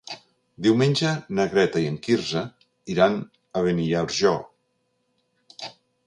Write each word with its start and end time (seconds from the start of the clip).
Diumenge 0.67 1.09
na 1.39 1.43
Greta 1.51 1.81
i 1.83 1.83
en 1.89 1.99
Quirze 2.07 2.41
iran 2.93 3.17
a 3.61 3.63
Beniarjó. 3.67 4.33